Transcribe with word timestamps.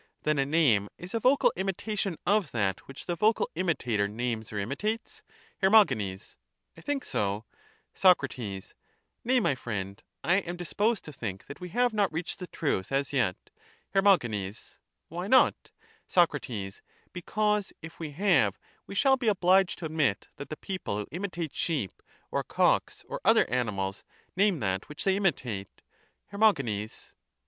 Then 0.23 0.39
a 0.39 0.47
name 0.47 0.89
is 0.97 1.13
a 1.13 1.19
vocal 1.19 1.53
imitation 1.55 2.17
of 2.25 2.49
that 2.53 2.87
which 2.87 3.05
the 3.05 3.15
vocal 3.15 3.47
imitator 3.53 4.07
names 4.07 4.51
or 4.51 4.57
imitates? 4.57 5.21
Her. 5.61 5.69
I 5.75 5.85
think 6.81 7.05
so. 7.05 7.45
Soc. 7.93 8.25
Nay, 8.35 9.39
my 9.39 9.53
friend, 9.53 10.01
I 10.23 10.37
am 10.37 10.57
disposed 10.57 11.05
to 11.05 11.13
think 11.13 11.45
that 11.45 11.59
we 11.61 11.69
have 11.69 11.93
not 11.93 12.11
reached 12.11 12.39
the 12.39 12.47
truth 12.47 12.91
as 12.91 13.13
yet. 13.13 13.51
Her. 13.93 14.01
Why 15.07 15.27
not? 15.27 15.69
Soc. 16.07 16.31
Because 17.13 17.73
if 17.83 17.99
we 17.99 18.09
have 18.09 18.57
we 18.87 18.95
shall 18.95 19.17
be 19.17 19.27
obliged 19.27 19.77
to 19.77 19.85
admit 19.85 20.29
that 20.37 20.49
the 20.49 20.57
people 20.57 20.97
who 20.97 21.05
imitate 21.11 21.53
sheep, 21.53 22.01
or 22.31 22.43
cocks, 22.43 23.05
or 23.07 23.21
other 23.23 23.47
animals, 23.51 24.03
name 24.35 24.59
that 24.61 24.89
which 24.89 25.03
they 25.03 25.15
imitate. 25.17 25.67
TJic 25.67 25.69
original 25.69 25.69
navies 25.69 25.69
are 25.69 25.93
imitations. 25.93 26.33
369 26.33 26.39
Cratylus. 26.41 26.89
Socrates, 26.89 27.11
Hermo 27.11 27.13
GENES. 27.13 27.13